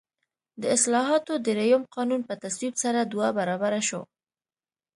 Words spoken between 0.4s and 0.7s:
د